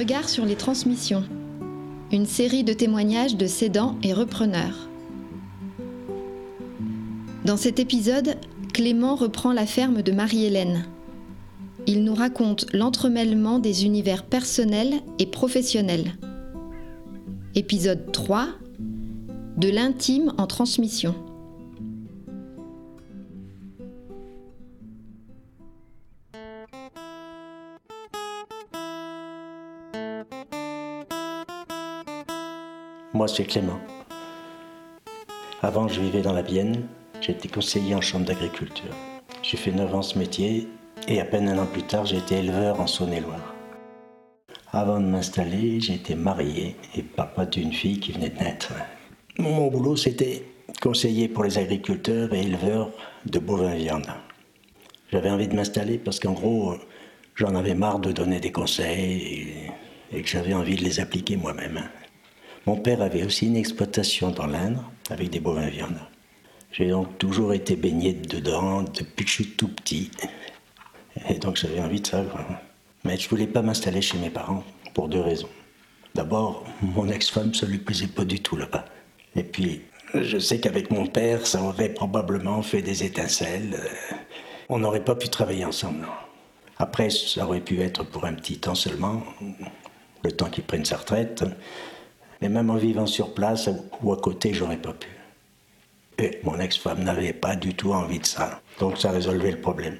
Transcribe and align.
Regard 0.00 0.30
sur 0.30 0.46
les 0.46 0.56
transmissions. 0.56 1.24
Une 2.10 2.24
série 2.24 2.64
de 2.64 2.72
témoignages 2.72 3.36
de 3.36 3.46
cédants 3.46 3.98
et 4.02 4.14
repreneurs. 4.14 4.88
Dans 7.44 7.58
cet 7.58 7.78
épisode, 7.78 8.36
Clément 8.72 9.14
reprend 9.14 9.52
la 9.52 9.66
ferme 9.66 10.00
de 10.00 10.10
Marie-Hélène. 10.10 10.86
Il 11.86 12.02
nous 12.02 12.14
raconte 12.14 12.64
l'entremêlement 12.72 13.58
des 13.58 13.84
univers 13.84 14.24
personnels 14.24 14.94
et 15.18 15.26
professionnels. 15.26 16.14
Épisode 17.54 18.10
3 18.10 18.48
De 19.58 19.68
l'intime 19.68 20.32
en 20.38 20.46
transmission. 20.46 21.14
Moi, 33.20 33.28
c'est 33.28 33.44
Clément. 33.44 33.78
Avant, 35.60 35.88
je 35.88 36.00
vivais 36.00 36.22
dans 36.22 36.32
la 36.32 36.40
Vienne. 36.40 36.86
J'étais 37.20 37.48
conseiller 37.48 37.94
en 37.94 38.00
chambre 38.00 38.24
d'agriculture. 38.24 38.94
J'ai 39.42 39.58
fait 39.58 39.72
9 39.72 39.94
ans 39.94 40.00
ce 40.00 40.18
métier 40.18 40.68
et 41.06 41.20
à 41.20 41.26
peine 41.26 41.46
un 41.50 41.58
an 41.58 41.66
plus 41.66 41.82
tard, 41.82 42.06
j'ai 42.06 42.16
été 42.16 42.36
éleveur 42.36 42.80
en 42.80 42.86
Saône-et-Loire. 42.86 43.54
Avant 44.72 45.00
de 45.00 45.04
m'installer, 45.04 45.76
été 45.92 46.14
marié 46.14 46.76
et 46.96 47.02
papa 47.02 47.44
d'une 47.44 47.74
fille 47.74 48.00
qui 48.00 48.12
venait 48.12 48.30
de 48.30 48.38
naître. 48.38 48.72
Mon 49.36 49.66
boulot, 49.66 49.96
c'était 49.96 50.42
conseiller 50.80 51.28
pour 51.28 51.44
les 51.44 51.58
agriculteurs 51.58 52.32
et 52.32 52.40
éleveurs 52.40 52.90
de 53.26 53.38
bovins 53.38 53.74
viande. 53.74 54.08
J'avais 55.12 55.28
envie 55.28 55.48
de 55.48 55.56
m'installer 55.56 55.98
parce 55.98 56.20
qu'en 56.20 56.32
gros, 56.32 56.74
j'en 57.34 57.54
avais 57.54 57.74
marre 57.74 57.98
de 57.98 58.12
donner 58.12 58.40
des 58.40 58.50
conseils 58.50 59.70
et 60.10 60.22
que 60.22 60.26
j'avais 60.26 60.54
envie 60.54 60.76
de 60.76 60.84
les 60.84 61.00
appliquer 61.00 61.36
moi-même. 61.36 61.82
Mon 62.66 62.76
père 62.76 63.00
avait 63.00 63.24
aussi 63.24 63.46
une 63.46 63.56
exploitation 63.56 64.30
dans 64.30 64.46
l'Indre 64.46 64.90
avec 65.08 65.30
des 65.30 65.40
bovins 65.40 65.68
viande. 65.68 65.98
J'ai 66.72 66.88
donc 66.90 67.18
toujours 67.18 67.52
été 67.52 67.74
baigné 67.74 68.12
dedans 68.12 68.82
depuis 68.82 69.24
que 69.24 69.30
je 69.30 69.34
suis 69.34 69.50
tout 69.52 69.68
petit. 69.68 70.10
Et 71.28 71.38
donc 71.38 71.56
j'avais 71.56 71.80
envie 71.80 72.00
de 72.00 72.06
ça. 72.06 72.24
Mais 73.04 73.16
je 73.16 73.28
voulais 73.28 73.46
pas 73.46 73.62
m'installer 73.62 74.02
chez 74.02 74.18
mes 74.18 74.30
parents 74.30 74.62
pour 74.94 75.08
deux 75.08 75.20
raisons. 75.20 75.48
D'abord, 76.14 76.64
mon 76.82 77.08
ex-femme, 77.08 77.54
ça 77.54 77.66
lui 77.66 77.78
plaisait 77.78 78.08
pas 78.08 78.24
du 78.24 78.40
tout 78.40 78.56
là-bas. 78.56 78.84
Et 79.36 79.42
puis, 79.42 79.82
je 80.14 80.38
sais 80.38 80.60
qu'avec 80.60 80.90
mon 80.90 81.06
père, 81.06 81.46
ça 81.46 81.62
aurait 81.62 81.88
probablement 81.88 82.62
fait 82.62 82.82
des 82.82 83.04
étincelles. 83.04 83.80
On 84.68 84.78
n'aurait 84.78 85.04
pas 85.04 85.14
pu 85.14 85.28
travailler 85.28 85.64
ensemble. 85.64 86.06
Après, 86.78 87.10
ça 87.10 87.46
aurait 87.46 87.60
pu 87.60 87.80
être 87.80 88.04
pour 88.04 88.24
un 88.24 88.34
petit 88.34 88.58
temps 88.58 88.74
seulement, 88.74 89.22
le 90.24 90.32
temps 90.32 90.50
qu'il 90.50 90.64
prenne 90.64 90.84
sa 90.84 90.96
retraite. 90.96 91.44
Mais 92.40 92.48
même 92.48 92.70
en 92.70 92.76
vivant 92.76 93.06
sur 93.06 93.34
place 93.34 93.68
ou 94.02 94.12
à 94.12 94.16
côté, 94.16 94.54
j'aurais 94.54 94.76
pas 94.76 94.92
pu. 94.92 95.08
Et 96.18 96.38
mon 96.44 96.58
ex-femme 96.58 97.02
n'avait 97.02 97.32
pas 97.32 97.56
du 97.56 97.74
tout 97.74 97.92
envie 97.92 98.18
de 98.18 98.26
ça. 98.26 98.60
Donc 98.78 98.98
ça 98.98 99.10
résolvait 99.10 99.52
le 99.52 99.60
problème. 99.60 99.96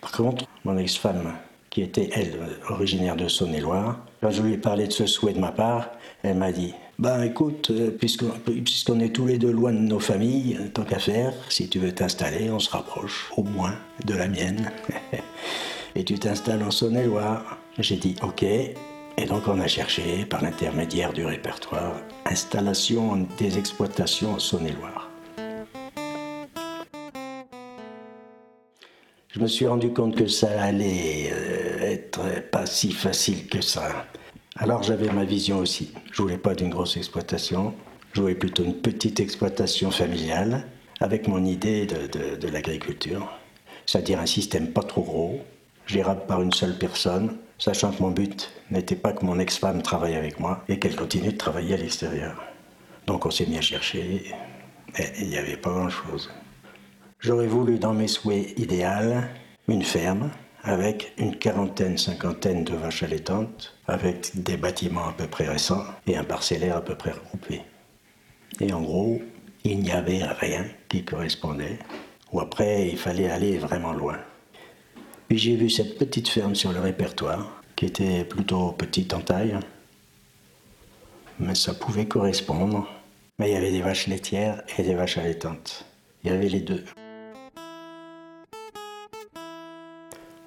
Par 0.00 0.12
contre, 0.12 0.44
mon 0.64 0.76
ex-femme, 0.76 1.34
qui 1.70 1.82
était, 1.82 2.10
elle, 2.12 2.38
originaire 2.68 3.16
de 3.16 3.28
Saône-et-Loire, 3.28 4.04
quand 4.20 4.30
je 4.30 4.42
lui 4.42 4.54
ai 4.54 4.58
parlé 4.58 4.86
de 4.86 4.92
ce 4.92 5.06
souhait 5.06 5.32
de 5.32 5.38
ma 5.38 5.52
part, 5.52 5.90
elle 6.22 6.36
m'a 6.36 6.52
dit 6.52 6.74
Ben 6.98 7.22
écoute, 7.22 7.72
puisqu'on 7.98 9.00
est 9.00 9.14
tous 9.14 9.26
les 9.26 9.38
deux 9.38 9.52
loin 9.52 9.72
de 9.72 9.78
nos 9.78 10.00
familles, 10.00 10.58
tant 10.74 10.82
qu'à 10.82 10.98
faire, 10.98 11.32
si 11.48 11.68
tu 11.68 11.78
veux 11.78 11.92
t'installer, 11.92 12.50
on 12.50 12.58
se 12.58 12.70
rapproche 12.70 13.30
au 13.36 13.42
moins 13.42 13.74
de 14.04 14.14
la 14.14 14.28
mienne. 14.28 14.70
Et 15.94 16.04
tu 16.04 16.18
t'installes 16.18 16.62
en 16.62 16.70
Saône-et-Loire. 16.70 17.58
J'ai 17.78 17.96
dit 17.96 18.16
Ok, 18.22 18.44
et 19.16 19.26
donc 19.26 19.48
on 19.48 19.60
a 19.60 19.66
cherché, 19.66 20.24
par 20.24 20.42
l'intermédiaire 20.42 21.12
du 21.12 21.24
répertoire, 21.24 21.96
installation 22.24 23.26
des 23.38 23.58
exploitations 23.58 24.34
en 24.34 24.38
Saône-et-Loire. 24.38 25.10
Je 29.28 29.40
me 29.40 29.46
suis 29.46 29.66
rendu 29.66 29.92
compte 29.92 30.14
que 30.14 30.26
ça 30.26 30.62
allait 30.62 31.30
être 31.80 32.20
pas 32.50 32.66
si 32.66 32.92
facile 32.92 33.46
que 33.46 33.62
ça. 33.62 34.06
Alors 34.56 34.82
j'avais 34.82 35.10
ma 35.10 35.24
vision 35.24 35.58
aussi. 35.58 35.92
Je 36.12 36.20
voulais 36.20 36.36
pas 36.36 36.54
d'une 36.54 36.70
grosse 36.70 36.96
exploitation, 36.96 37.74
je 38.12 38.20
voulais 38.20 38.34
plutôt 38.34 38.62
une 38.62 38.74
petite 38.74 39.20
exploitation 39.20 39.90
familiale 39.90 40.66
avec 41.00 41.28
mon 41.28 41.44
idée 41.44 41.86
de, 41.86 42.06
de, 42.06 42.36
de 42.36 42.48
l'agriculture. 42.48 43.32
C'est-à-dire 43.86 44.20
un 44.20 44.26
système 44.26 44.68
pas 44.68 44.82
trop 44.82 45.02
gros, 45.02 45.40
gérable 45.86 46.22
par 46.28 46.42
une 46.42 46.52
seule 46.52 46.76
personne, 46.78 47.38
sachant 47.62 47.92
que 47.92 48.02
mon 48.02 48.10
but 48.10 48.50
n'était 48.72 48.96
pas 48.96 49.12
que 49.12 49.24
mon 49.24 49.38
ex-femme 49.38 49.82
travaille 49.82 50.16
avec 50.16 50.40
moi 50.40 50.64
et 50.68 50.80
qu'elle 50.80 50.96
continue 50.96 51.30
de 51.30 51.36
travailler 51.36 51.74
à 51.74 51.76
l'extérieur. 51.76 52.42
Donc 53.06 53.24
on 53.24 53.30
s'est 53.30 53.46
mis 53.46 53.56
à 53.56 53.60
chercher 53.60 54.24
et 54.98 55.04
il 55.20 55.28
n'y 55.28 55.36
avait 55.36 55.56
pas 55.56 55.70
grand-chose. 55.70 56.28
J'aurais 57.20 57.46
voulu 57.46 57.78
dans 57.78 57.94
mes 57.94 58.08
souhaits 58.08 58.58
idéaux 58.58 59.20
une 59.68 59.84
ferme 59.84 60.30
avec 60.64 61.12
une 61.18 61.36
quarantaine, 61.36 61.98
cinquantaine 61.98 62.64
de 62.64 62.74
vaches 62.74 63.04
allaitantes, 63.04 63.76
avec 63.86 64.32
des 64.34 64.56
bâtiments 64.56 65.10
à 65.10 65.12
peu 65.12 65.28
près 65.28 65.46
récents 65.46 65.84
et 66.08 66.16
un 66.16 66.24
parcellaire 66.24 66.78
à 66.78 66.80
peu 66.80 66.96
près 66.96 67.12
regroupé. 67.12 67.62
Et 68.58 68.72
en 68.72 68.82
gros, 68.82 69.22
il 69.62 69.78
n'y 69.78 69.92
avait 69.92 70.24
rien 70.24 70.64
qui 70.88 71.04
correspondait, 71.04 71.78
ou 72.32 72.40
après 72.40 72.88
il 72.88 72.98
fallait 72.98 73.30
aller 73.30 73.58
vraiment 73.58 73.92
loin. 73.92 74.18
Puis 75.32 75.38
j'ai 75.38 75.56
vu 75.56 75.70
cette 75.70 75.96
petite 75.96 76.28
ferme 76.28 76.54
sur 76.54 76.74
le 76.74 76.80
répertoire, 76.80 77.62
qui 77.74 77.86
était 77.86 78.22
plutôt 78.22 78.72
petite 78.72 79.14
en 79.14 79.20
taille, 79.20 79.58
mais 81.40 81.54
ça 81.54 81.72
pouvait 81.72 82.04
correspondre. 82.04 82.86
Mais 83.38 83.48
il 83.48 83.54
y 83.54 83.56
avait 83.56 83.70
des 83.70 83.80
vaches 83.80 84.08
laitières 84.08 84.62
et 84.76 84.82
des 84.82 84.92
vaches 84.92 85.16
allaitantes. 85.16 85.86
Il 86.22 86.30
y 86.30 86.34
avait 86.34 86.50
les 86.50 86.60
deux. 86.60 86.84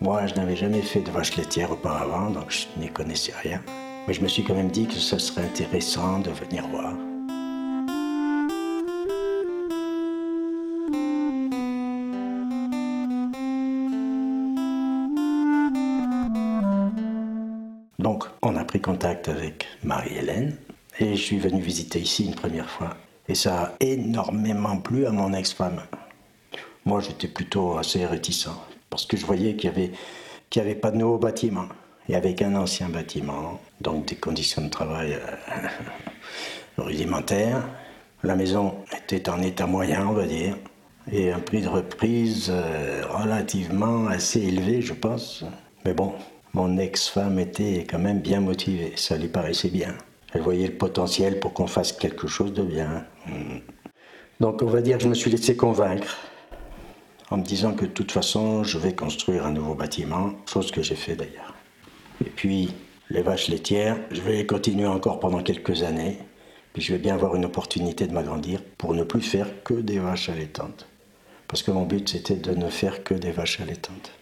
Moi, 0.01 0.27
je 0.27 0.35
n'avais 0.35 0.55
jamais 0.55 0.83
fait 0.83 1.01
de 1.01 1.09
vaches 1.09 1.35
laitières 1.35 1.71
auparavant, 1.71 2.29
donc 2.29 2.51
je 2.51 2.67
n'y 2.79 2.89
connaissais 2.89 3.33
rien. 3.41 3.63
Mais 4.07 4.13
je 4.13 4.21
me 4.21 4.27
suis 4.27 4.43
quand 4.43 4.53
même 4.53 4.69
dit 4.69 4.85
que 4.85 4.93
ce 4.93 5.17
serait 5.17 5.45
intéressant 5.45 6.19
de 6.19 6.29
venir 6.29 6.67
voir. 6.67 6.93
Donc, 18.05 18.25
on 18.43 18.55
a 18.55 18.63
pris 18.63 18.79
contact 18.79 19.29
avec 19.29 19.65
Marie-Hélène 19.83 20.55
et 20.99 21.15
je 21.15 21.21
suis 21.23 21.39
venu 21.39 21.59
visiter 21.59 21.99
ici 21.99 22.25
une 22.25 22.35
première 22.35 22.69
fois. 22.69 22.95
Et 23.27 23.33
ça 23.33 23.63
a 23.63 23.73
énormément 23.79 24.77
plu 24.77 25.07
à 25.07 25.11
mon 25.11 25.33
ex-femme. 25.33 25.81
Moi, 26.85 26.99
j'étais 27.01 27.27
plutôt 27.27 27.79
assez 27.79 28.05
réticent 28.05 28.51
parce 28.91 29.07
que 29.07 29.17
je 29.17 29.25
voyais 29.25 29.55
qu'il 29.55 29.71
n'y 29.71 29.75
avait, 29.75 29.91
avait 30.55 30.75
pas 30.75 30.91
de 30.91 30.97
nouveau 30.97 31.17
bâtiment. 31.17 31.65
N'y 32.07 32.13
avait 32.13 32.35
qu'un 32.35 32.53
ancien 32.53 32.89
bâtiment, 32.89 33.59
donc 33.81 34.05
des 34.05 34.17
conditions 34.17 34.61
de 34.61 34.69
travail 34.69 35.13
euh, 35.13 35.67
rudimentaires. 36.77 37.67
La 38.21 38.35
maison 38.35 38.75
était 38.95 39.31
en 39.31 39.41
état 39.41 39.65
moyen, 39.65 40.05
on 40.07 40.13
va 40.13 40.27
dire, 40.27 40.55
et 41.11 41.31
un 41.31 41.39
prix 41.39 41.63
de 41.63 41.69
reprise 41.69 42.51
euh, 42.51 43.01
relativement 43.09 44.05
assez 44.05 44.43
élevé, 44.43 44.83
je 44.83 44.93
pense. 44.93 45.43
Mais 45.85 45.95
bon, 45.95 46.13
mon 46.55 46.77
ex-femme 46.77 47.37
était 47.37 47.85
quand 47.87 47.99
même 47.99 48.21
bien 48.21 48.39
motivée, 48.39 48.93
ça 48.95 49.17
lui 49.17 49.27
paraissait 49.27 49.69
bien. 49.69 49.93
Elle 50.33 50.41
voyait 50.41 50.67
le 50.67 50.77
potentiel 50.77 51.41
pour 51.41 51.51
qu'on 51.51 51.67
fasse 51.67 51.91
quelque 51.91 52.27
chose 52.27 52.53
de 52.53 52.63
bien. 52.63 53.05
Donc 54.39 54.61
on 54.61 54.67
va 54.67 54.81
dire 54.81 54.97
que 54.97 55.03
je 55.03 55.09
me 55.09 55.15
suis 55.15 55.29
laissé 55.29 55.57
convaincre 55.57 56.17
en 57.29 57.37
me 57.37 57.43
disant 57.43 57.73
que 57.73 57.83
de 57.83 57.91
toute 57.91 58.13
façon 58.13 58.63
je 58.63 58.77
vais 58.77 58.95
construire 58.95 59.45
un 59.45 59.51
nouveau 59.51 59.75
bâtiment, 59.75 60.31
chose 60.45 60.71
que 60.71 60.81
j'ai 60.81 60.95
fait 60.95 61.17
d'ailleurs. 61.17 61.53
Et 62.25 62.29
puis 62.29 62.73
les 63.09 63.21
vaches 63.21 63.49
laitières, 63.49 63.97
je 64.11 64.21
vais 64.21 64.37
les 64.37 64.45
continuer 64.45 64.87
encore 64.87 65.19
pendant 65.19 65.43
quelques 65.43 65.83
années, 65.83 66.19
puis 66.71 66.81
je 66.81 66.93
vais 66.93 66.99
bien 66.99 67.15
avoir 67.15 67.35
une 67.35 67.43
opportunité 67.43 68.07
de 68.07 68.13
m'agrandir 68.13 68.61
pour 68.77 68.93
ne 68.93 69.03
plus 69.03 69.21
faire 69.21 69.61
que 69.65 69.73
des 69.73 69.99
vaches 69.99 70.29
allaitantes. 70.29 70.87
Parce 71.49 71.63
que 71.63 71.71
mon 71.71 71.85
but 71.85 72.07
c'était 72.07 72.37
de 72.37 72.55
ne 72.55 72.69
faire 72.69 73.03
que 73.03 73.13
des 73.13 73.31
vaches 73.31 73.59
allaitantes. 73.59 74.13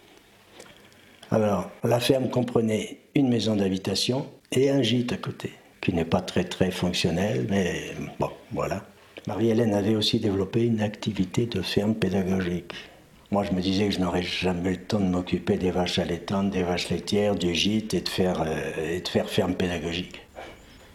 Alors, 1.34 1.72
la 1.84 2.00
ferme 2.00 2.30
comprenait 2.30 3.00
une 3.16 3.28
maison 3.28 3.56
d'habitation 3.56 4.28
et 4.52 4.70
un 4.70 4.84
gîte 4.84 5.14
à 5.14 5.18
côté, 5.18 5.52
qui 5.82 5.92
n'est 5.92 6.06
pas 6.06 6.22
très 6.22 6.44
très 6.44 6.70
fonctionnel, 6.70 7.48
mais 7.50 7.96
bon, 8.20 8.30
voilà. 8.52 8.84
Marie-Hélène 9.26 9.74
avait 9.74 9.96
aussi 9.96 10.20
développé 10.20 10.64
une 10.64 10.80
activité 10.80 11.48
de 11.48 11.64
ferme 11.64 11.96
pédagogique. 11.96 12.76
Moi, 13.32 13.44
je 13.46 13.52
me 13.52 13.62
disais 13.62 13.86
que 13.88 13.96
je 13.96 14.00
n'aurais 14.00 14.22
jamais 14.22 14.74
le 14.74 14.78
temps 14.78 15.00
de 15.00 15.06
m'occuper 15.06 15.58
des 15.58 15.72
vaches 15.72 15.98
allaitantes, 15.98 16.52
des 16.52 16.62
vaches 16.62 16.92
laitières, 16.92 17.36
du 17.36 17.56
gîte 17.56 17.96
et 17.96 18.02
de 18.02 18.10
faire, 18.10 18.44
euh, 18.46 18.98
et 18.98 19.02
de 19.02 19.08
faire 19.08 19.28
ferme 19.28 19.56
pédagogique. 19.56 20.22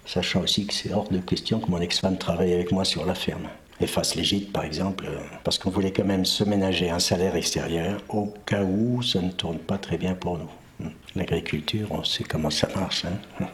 Sachant 0.06 0.42
aussi 0.42 0.68
que 0.68 0.72
c'est 0.72 0.92
hors 0.92 1.08
de 1.08 1.18
question 1.18 1.58
que 1.58 1.68
mon 1.68 1.80
ex-femme 1.80 2.16
travaille 2.16 2.52
avec 2.52 2.70
moi 2.70 2.84
sur 2.84 3.04
la 3.04 3.16
ferme 3.16 3.48
les 3.80 4.24
gîtes, 4.24 4.52
par 4.52 4.64
exemple, 4.64 5.06
euh, 5.06 5.18
parce 5.44 5.58
qu'on 5.58 5.70
voulait 5.70 5.92
quand 5.92 6.04
même 6.04 6.24
se 6.24 6.44
ménager 6.44 6.90
un 6.90 6.98
salaire 6.98 7.36
extérieur 7.36 8.00
au 8.08 8.32
cas 8.44 8.62
où 8.62 9.02
ça 9.02 9.20
ne 9.20 9.30
tourne 9.30 9.58
pas 9.58 9.78
très 9.78 9.98
bien 9.98 10.14
pour 10.14 10.38
nous. 10.38 10.90
L'agriculture, 11.14 11.88
on 11.90 12.04
sait 12.04 12.24
comment 12.24 12.50
ça 12.50 12.68
marche. 12.74 13.04
Hein 13.04 13.46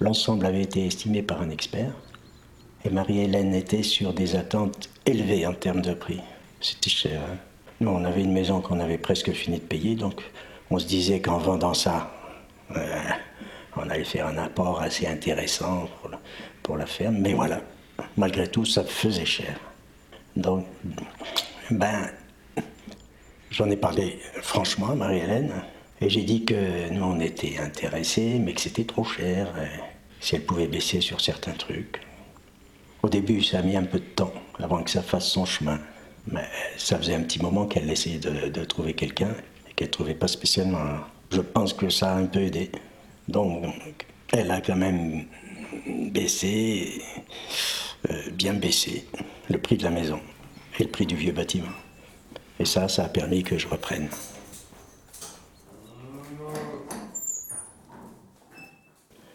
L'ensemble 0.00 0.46
avait 0.46 0.62
été 0.62 0.86
estimé 0.86 1.22
par 1.22 1.40
un 1.40 1.50
expert. 1.50 1.92
Et 2.84 2.90
Marie-Hélène 2.90 3.54
était 3.54 3.82
sur 3.82 4.12
des 4.12 4.36
attentes 4.36 4.90
élevées 5.06 5.46
en 5.46 5.54
termes 5.54 5.80
de 5.80 5.94
prix. 5.94 6.20
C'était 6.60 6.90
cher. 6.90 7.20
Hein. 7.22 7.36
Nous, 7.80 7.90
on 7.90 8.04
avait 8.04 8.22
une 8.22 8.32
maison 8.32 8.60
qu'on 8.60 8.80
avait 8.80 8.98
presque 8.98 9.32
fini 9.32 9.58
de 9.58 9.62
payer, 9.64 9.94
donc 9.94 10.22
on 10.70 10.78
se 10.78 10.86
disait 10.86 11.20
qu'en 11.20 11.38
vendant 11.38 11.74
ça, 11.74 12.12
euh, 12.76 13.02
on 13.76 13.88
allait 13.88 14.04
faire 14.04 14.26
un 14.26 14.38
apport 14.38 14.80
assez 14.80 15.06
intéressant 15.06 15.88
pour 16.62 16.76
la 16.76 16.86
ferme. 16.86 17.18
Mais 17.18 17.32
voilà, 17.32 17.60
malgré 18.16 18.48
tout, 18.48 18.64
ça 18.64 18.84
faisait 18.84 19.24
cher. 19.24 19.58
Donc, 20.36 20.66
ben, 21.70 22.10
j'en 23.50 23.70
ai 23.70 23.76
parlé 23.76 24.18
franchement 24.42 24.90
à 24.90 24.94
Marie-Hélène. 24.94 25.52
Et 26.00 26.10
j'ai 26.10 26.22
dit 26.22 26.44
que 26.44 26.90
nous, 26.90 27.02
on 27.02 27.20
était 27.20 27.58
intéressés, 27.58 28.38
mais 28.40 28.52
que 28.52 28.60
c'était 28.60 28.84
trop 28.84 29.04
cher. 29.04 29.54
si 30.20 30.34
elle 30.36 30.44
pouvait 30.44 30.66
baisser 30.66 31.00
sur 31.00 31.20
certains 31.20 31.52
trucs. 31.52 32.00
Au 33.02 33.08
début, 33.08 33.42
ça 33.42 33.58
a 33.58 33.62
mis 33.62 33.76
un 33.76 33.84
peu 33.84 33.98
de 33.98 34.04
temps 34.04 34.32
avant 34.58 34.82
que 34.82 34.90
ça 34.90 35.02
fasse 35.02 35.26
son 35.26 35.44
chemin. 35.44 35.78
Mais 36.30 36.48
ça 36.78 36.96
faisait 36.96 37.14
un 37.14 37.20
petit 37.20 37.40
moment 37.40 37.66
qu'elle 37.66 37.90
essayait 37.90 38.18
de, 38.18 38.64
trouver 38.64 38.94
quelqu'un 38.94 39.34
et 39.68 39.74
qu'elle 39.74 39.88
ne 39.88 39.92
trouvait 39.92 40.14
pas 40.14 40.28
spécialement. 40.28 41.00
Je 41.30 41.40
pense 41.40 41.74
que 41.74 41.90
ça 41.90 42.14
a 42.14 42.16
un 42.16 42.26
peu 42.26 42.40
aidé. 42.40 42.70
Donc, 43.28 43.64
elle 44.32 44.50
a 44.50 44.60
quand 44.60 44.76
même 44.76 45.26
baissé, 45.86 47.02
euh, 47.18 47.22
bien 48.32 48.54
baissé, 48.54 49.06
le 49.48 49.58
prix 49.58 49.76
de 49.76 49.84
la 49.84 49.90
maison 49.90 50.20
et 50.78 50.84
le 50.84 50.90
prix 50.90 51.06
du 51.06 51.16
vieux 51.16 51.32
bâtiment. 51.32 51.72
Et 52.60 52.64
ça, 52.64 52.88
ça 52.88 53.04
a 53.04 53.08
permis 53.08 53.42
que 53.42 53.58
je 53.58 53.68
reprenne. 53.68 54.08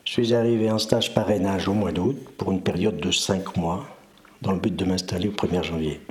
Je 0.05 0.11
suis 0.11 0.33
arrivé 0.33 0.71
en 0.71 0.79
stage 0.79 1.13
parrainage 1.13 1.67
au 1.67 1.73
mois 1.73 1.91
d'août 1.91 2.17
pour 2.37 2.51
une 2.51 2.61
période 2.61 2.97
de 2.97 3.11
5 3.11 3.57
mois 3.57 3.85
dans 4.41 4.53
le 4.53 4.59
but 4.59 4.75
de 4.75 4.85
m'installer 4.85 5.27
au 5.27 5.33
1er 5.33 5.63
janvier. 5.63 6.01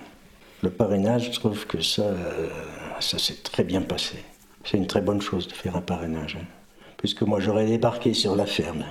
Le 0.62 0.70
parrainage, 0.70 1.26
je 1.26 1.40
trouve 1.40 1.66
que 1.66 1.80
ça, 1.80 2.02
euh, 2.02 2.48
ça 3.00 3.18
s'est 3.18 3.42
très 3.42 3.64
bien 3.64 3.82
passé. 3.82 4.16
C'est 4.64 4.76
une 4.76 4.86
très 4.86 5.00
bonne 5.00 5.20
chose 5.20 5.48
de 5.48 5.52
faire 5.52 5.76
un 5.76 5.80
parrainage. 5.80 6.38
Hein. 6.40 6.44
Puisque 6.96 7.22
moi 7.22 7.40
j'aurais 7.40 7.66
débarqué 7.66 8.14
sur 8.14 8.36
la 8.36 8.46
ferme 8.46 8.84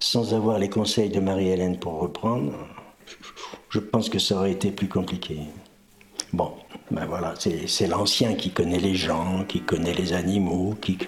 sans 0.00 0.34
avoir 0.34 0.58
les 0.58 0.68
conseils 0.68 1.08
de 1.08 1.20
Marie-Hélène 1.20 1.78
pour 1.78 1.98
reprendre, 1.98 2.52
je 3.70 3.78
pense 3.78 4.08
que 4.08 4.18
ça 4.18 4.36
aurait 4.36 4.52
été 4.52 4.70
plus 4.70 4.88
compliqué. 4.88 5.38
Bon, 6.32 6.52
ben 6.90 7.06
voilà, 7.06 7.34
c'est 7.38 7.86
l'ancien 7.86 8.34
qui 8.34 8.50
connaît 8.50 8.78
les 8.78 8.94
gens, 8.94 9.44
qui 9.48 9.60
connaît 9.60 9.94
les 9.94 10.12
animaux, 10.12 10.74
qui, 10.80 10.98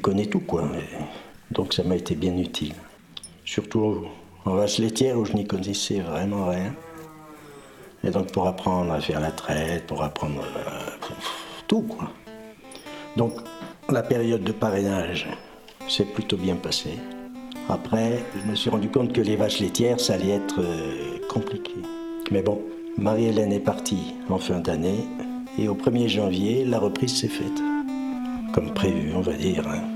connaît 0.00 0.26
tout 0.26 0.40
quoi. 0.40 0.68
Donc 1.50 1.72
ça 1.72 1.82
m'a 1.82 1.96
été 1.96 2.14
bien 2.14 2.36
utile. 2.36 2.74
Surtout 3.44 4.06
en 4.44 4.54
vache 4.54 4.78
laitière 4.78 5.18
où 5.18 5.24
je 5.24 5.32
n'y 5.32 5.46
connaissais 5.46 6.00
vraiment 6.00 6.48
rien. 6.48 6.74
Et 8.04 8.10
donc 8.10 8.30
pour 8.32 8.46
apprendre 8.46 8.92
à 8.92 9.00
faire 9.00 9.20
la 9.20 9.30
traite, 9.30 9.86
pour 9.86 10.02
apprendre 10.02 10.42
euh, 10.42 11.08
tout 11.66 11.82
quoi. 11.82 12.10
Donc 13.16 13.32
la 13.88 14.02
période 14.02 14.44
de 14.44 14.52
parrainage 14.52 15.28
s'est 15.88 16.04
plutôt 16.04 16.36
bien 16.36 16.56
passée. 16.56 16.98
Après, 17.68 18.22
je 18.36 18.50
me 18.50 18.54
suis 18.54 18.70
rendu 18.70 18.88
compte 18.88 19.12
que 19.12 19.20
les 19.20 19.34
vaches 19.34 19.60
laitières, 19.60 19.98
ça 19.98 20.14
allait 20.14 20.30
être 20.30 20.60
euh, 20.60 21.15
Mais 22.30 22.42
bon, 22.42 22.60
Marie-Hélène 22.98 23.52
est 23.52 23.60
partie 23.60 24.14
en 24.28 24.38
fin 24.38 24.60
d'année 24.60 25.04
et 25.58 25.68
au 25.68 25.74
1er 25.74 26.08
janvier, 26.08 26.64
la 26.64 26.78
reprise 26.78 27.16
s'est 27.16 27.28
faite. 27.28 27.62
Comme 28.52 28.72
prévu, 28.74 29.12
on 29.14 29.20
va 29.20 29.32
dire. 29.32 29.66
Hein. 29.68 29.95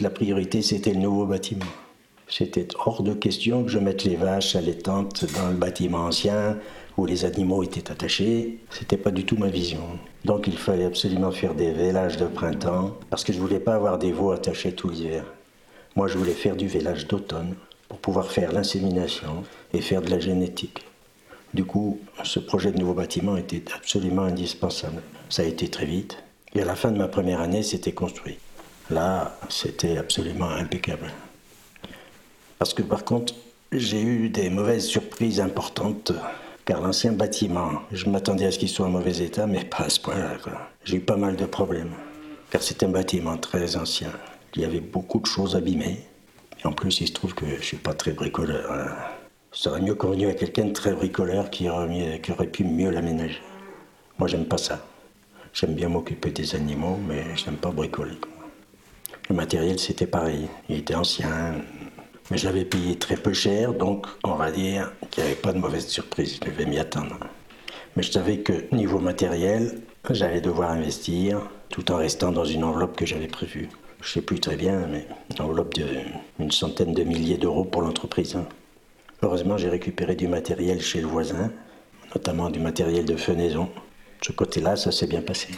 La 0.00 0.10
priorité, 0.10 0.62
c'était 0.62 0.92
le 0.92 1.00
nouveau 1.00 1.26
bâtiment. 1.26 1.66
C'était 2.28 2.68
hors 2.84 3.02
de 3.02 3.12
question 3.14 3.64
que 3.64 3.70
je 3.70 3.78
mette 3.78 4.04
les 4.04 4.16
vaches 4.16 4.54
allaitantes 4.54 5.24
dans 5.34 5.48
le 5.48 5.54
bâtiment 5.54 6.04
ancien 6.04 6.58
où 6.96 7.06
les 7.06 7.24
animaux 7.24 7.62
étaient 7.62 7.90
attachés. 7.90 8.58
C'était 8.70 8.96
pas 8.96 9.10
du 9.10 9.24
tout 9.24 9.36
ma 9.36 9.48
vision. 9.48 9.82
Donc 10.24 10.46
il 10.46 10.56
fallait 10.56 10.84
absolument 10.84 11.32
faire 11.32 11.54
des 11.54 11.72
vélages 11.72 12.18
de 12.18 12.26
printemps 12.26 12.96
parce 13.08 13.24
que 13.24 13.32
je 13.32 13.40
voulais 13.40 13.58
pas 13.58 13.74
avoir 13.74 13.98
des 13.98 14.12
veaux 14.12 14.30
attachés 14.30 14.72
tout 14.72 14.90
l'hiver. 14.90 15.24
Moi, 15.96 16.06
je 16.06 16.18
voulais 16.18 16.32
faire 16.32 16.56
du 16.56 16.68
vélage 16.68 17.08
d'automne 17.08 17.54
pour 17.88 17.98
pouvoir 17.98 18.30
faire 18.30 18.52
l'insémination 18.52 19.42
et 19.72 19.80
faire 19.80 20.02
de 20.02 20.10
la 20.10 20.20
génétique. 20.20 20.84
Du 21.52 21.64
coup, 21.64 21.98
ce 22.22 22.38
projet 22.38 22.70
de 22.70 22.78
nouveau 22.78 22.94
bâtiment 22.94 23.36
était 23.36 23.64
absolument 23.74 24.22
indispensable. 24.22 25.02
Ça 25.30 25.42
a 25.42 25.46
été 25.46 25.68
très 25.68 25.86
vite. 25.86 26.22
Et 26.54 26.62
à 26.62 26.64
la 26.64 26.76
fin 26.76 26.92
de 26.92 26.98
ma 26.98 27.08
première 27.08 27.40
année, 27.40 27.64
c'était 27.64 27.92
construit. 27.92 28.38
Là, 28.90 29.36
c'était 29.48 29.98
absolument 29.98 30.50
impeccable. 30.50 31.12
Parce 32.58 32.74
que 32.74 32.82
par 32.82 33.04
contre, 33.04 33.34
j'ai 33.70 34.02
eu 34.02 34.28
des 34.28 34.50
mauvaises 34.50 34.86
surprises 34.86 35.40
importantes, 35.40 36.12
car 36.64 36.80
l'ancien 36.80 37.12
bâtiment, 37.12 37.82
je 37.92 38.10
m'attendais 38.10 38.46
à 38.46 38.50
ce 38.50 38.58
qu'il 38.58 38.68
soit 38.68 38.86
en 38.86 38.90
mauvais 38.90 39.18
état, 39.18 39.46
mais 39.46 39.64
pas 39.64 39.84
à 39.84 39.90
ce 39.90 40.00
point-là. 40.00 40.36
J'ai 40.84 40.96
eu 40.96 41.00
pas 41.00 41.16
mal 41.16 41.36
de 41.36 41.44
problèmes, 41.44 41.92
car 42.50 42.62
c'est 42.62 42.82
un 42.82 42.88
bâtiment 42.88 43.36
très 43.36 43.76
ancien. 43.76 44.10
Il 44.56 44.62
y 44.62 44.64
avait 44.64 44.80
beaucoup 44.80 45.20
de 45.20 45.26
choses 45.26 45.54
abîmées. 45.54 46.04
Et 46.62 46.66
en 46.66 46.72
plus, 46.72 47.00
il 47.00 47.06
se 47.06 47.12
trouve 47.12 47.34
que 47.34 47.46
je 47.46 47.62
suis 47.62 47.76
pas 47.76 47.94
très 47.94 48.10
bricoleur. 48.10 48.72
Hein. 48.72 48.88
Ça 49.52 49.70
aurait 49.70 49.82
mieux 49.82 49.94
convenu 49.94 50.26
à 50.26 50.34
quelqu'un 50.34 50.64
de 50.64 50.72
très 50.72 50.94
bricoleur 50.94 51.48
qui 51.50 51.68
aurait, 51.68 52.20
qui 52.20 52.32
aurait 52.32 52.48
pu 52.48 52.64
mieux 52.64 52.90
l'aménager. 52.90 53.40
Moi, 54.18 54.26
j'aime 54.26 54.46
pas 54.46 54.58
ça. 54.58 54.84
J'aime 55.52 55.74
bien 55.74 55.88
m'occuper 55.88 56.32
des 56.32 56.56
animaux, 56.56 56.98
mais 57.08 57.36
je 57.36 57.46
n'aime 57.46 57.56
pas 57.56 57.70
bricoler. 57.70 58.18
Le 59.30 59.36
matériel, 59.36 59.78
c'était 59.78 60.08
pareil. 60.08 60.48
Il 60.68 60.78
était 60.78 60.96
ancien, 60.96 61.54
mais 62.32 62.36
je 62.36 62.46
l'avais 62.46 62.64
payé 62.64 62.96
très 62.96 63.14
peu 63.14 63.32
cher, 63.32 63.72
donc 63.72 64.08
on 64.24 64.34
va 64.34 64.50
dire 64.50 64.90
qu'il 65.08 65.22
n'y 65.22 65.30
avait 65.30 65.38
pas 65.38 65.52
de 65.52 65.60
mauvaise 65.60 65.86
surprise. 65.86 66.40
Je 66.42 66.50
devais 66.50 66.66
m'y 66.66 66.80
attendre. 66.80 67.16
Mais 67.94 68.02
je 68.02 68.10
savais 68.10 68.38
que 68.38 68.74
niveau 68.74 68.98
matériel, 68.98 69.82
j'allais 70.10 70.40
devoir 70.40 70.72
investir 70.72 71.48
tout 71.68 71.92
en 71.92 71.96
restant 71.98 72.32
dans 72.32 72.44
une 72.44 72.64
enveloppe 72.64 72.96
que 72.96 73.06
j'avais 73.06 73.28
prévue. 73.28 73.68
Je 74.00 74.08
ne 74.08 74.12
sais 74.14 74.20
plus 74.20 74.40
très 74.40 74.56
bien, 74.56 74.88
mais 74.90 75.06
une 75.30 75.42
enveloppe 75.42 75.74
d'une 75.74 76.50
centaine 76.50 76.92
de 76.92 77.04
milliers 77.04 77.38
d'euros 77.38 77.64
pour 77.64 77.82
l'entreprise. 77.82 78.36
Heureusement, 79.22 79.56
j'ai 79.56 79.68
récupéré 79.68 80.16
du 80.16 80.26
matériel 80.26 80.82
chez 80.82 81.00
le 81.00 81.06
voisin, 81.06 81.52
notamment 82.16 82.50
du 82.50 82.58
matériel 82.58 83.04
de 83.04 83.14
fenaison. 83.14 83.66
De 83.66 84.26
ce 84.26 84.32
côté-là, 84.32 84.74
ça 84.74 84.90
s'est 84.90 85.06
bien 85.06 85.22
passé. 85.22 85.50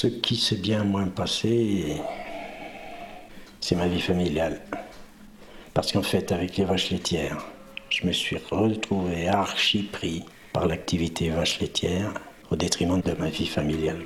Ce 0.00 0.06
qui 0.06 0.36
s'est 0.36 0.56
bien 0.56 0.82
moins 0.82 1.08
passé, 1.08 1.96
c'est 3.60 3.74
ma 3.74 3.86
vie 3.86 4.00
familiale. 4.00 4.62
Parce 5.74 5.92
qu'en 5.92 6.02
fait, 6.02 6.32
avec 6.32 6.56
les 6.56 6.64
vaches 6.64 6.90
laitières, 6.90 7.44
je 7.90 8.06
me 8.06 8.12
suis 8.12 8.38
retrouvé 8.50 9.28
archi 9.28 9.82
pris 9.82 10.24
par 10.54 10.66
l'activité 10.66 11.28
vache 11.28 11.60
laitière 11.60 12.14
au 12.50 12.56
détriment 12.56 13.02
de 13.02 13.12
ma 13.12 13.28
vie 13.28 13.46
familiale. 13.46 14.00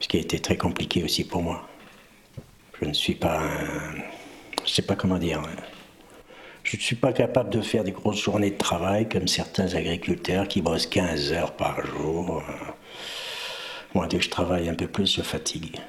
Ce 0.00 0.08
qui 0.08 0.16
a 0.16 0.20
été 0.20 0.38
très 0.38 0.56
compliqué 0.56 1.04
aussi 1.04 1.22
pour 1.22 1.42
moi. 1.42 1.68
Je 2.80 2.86
ne 2.86 2.94
suis 2.94 3.14
pas. 3.16 3.42
Je 4.60 4.62
ne 4.62 4.68
sais 4.68 4.86
pas 4.86 4.96
comment 4.96 5.18
dire. 5.18 5.40
Hein. 5.40 5.62
Je 6.62 6.78
ne 6.78 6.80
suis 6.80 6.96
pas 6.96 7.12
capable 7.12 7.50
de 7.50 7.60
faire 7.60 7.84
des 7.84 7.92
grosses 7.92 8.22
journées 8.22 8.52
de 8.52 8.56
travail 8.56 9.06
comme 9.06 9.28
certains 9.28 9.74
agriculteurs 9.74 10.48
qui 10.48 10.62
bossent 10.62 10.86
15 10.86 11.34
heures 11.34 11.52
par 11.52 11.84
jour. 11.84 12.42
Moi, 13.96 14.06
dès 14.08 14.18
que 14.18 14.24
je 14.24 14.28
travaille 14.28 14.68
un 14.68 14.74
peu 14.74 14.86
plus, 14.86 15.16
je 15.16 15.22
fatigue. 15.22 15.80